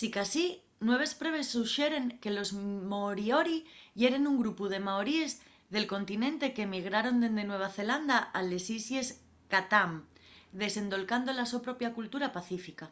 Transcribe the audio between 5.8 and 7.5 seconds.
continente qu’emigraron dende